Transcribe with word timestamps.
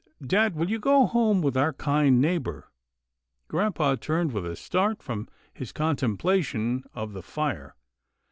Dad, 0.25 0.55
will 0.55 0.67
you 0.71 0.79
go 0.79 1.05
home 1.05 1.43
with 1.43 1.55
our 1.55 1.73
kind 1.73 2.19
neighbour?" 2.19 2.71
Grampa 3.47 3.95
turned 3.97 4.31
with 4.31 4.47
a 4.47 4.55
start 4.55 5.03
from 5.03 5.27
his 5.53 5.71
contemplation 5.71 6.83
of 6.95 7.13
the 7.13 7.21
fire. 7.21 7.75